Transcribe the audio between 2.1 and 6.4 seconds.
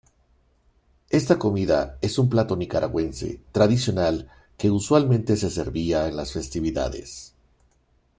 un plato nicaragüense tradicional que usualmente se servía en las